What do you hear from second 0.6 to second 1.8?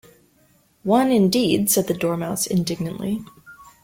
‘One, indeed!’